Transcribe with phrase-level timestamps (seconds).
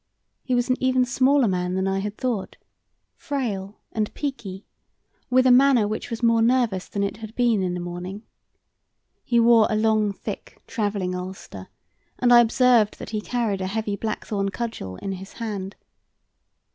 [0.41, 2.57] He was an even smaller man than I had thought
[3.15, 4.65] frail and peaky,
[5.29, 8.23] with a manner which was more nervous than it had been in the morning.
[9.23, 11.67] He wore a long, thick travelling ulster,
[12.17, 15.75] and I observed that he carried a heavy blackthorn cudgel in his hand.